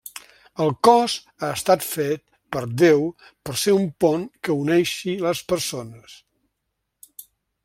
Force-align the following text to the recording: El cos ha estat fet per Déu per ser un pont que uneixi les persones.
El 0.63 0.71
cos 0.87 1.17
ha 1.41 1.49
estat 1.57 1.85
fet 1.89 2.23
per 2.57 2.65
Déu 2.83 3.05
per 3.49 3.57
ser 3.65 3.77
un 3.83 3.87
pont 4.05 4.27
que 4.49 4.59
uneixi 4.65 5.17
les 5.29 5.47
persones. 5.55 6.21